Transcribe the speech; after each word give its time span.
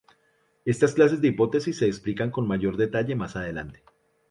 Estas 0.65 0.95
clases 0.95 1.21
de 1.21 1.27
hipótesis 1.27 1.77
se 1.77 1.85
explican 1.85 2.31
con 2.31 2.47
mayor 2.47 2.75
detalle 2.75 3.15
más 3.15 3.35
adelante. 3.35 3.83